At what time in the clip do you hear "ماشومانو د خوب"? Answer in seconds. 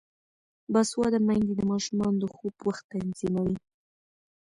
1.71-2.55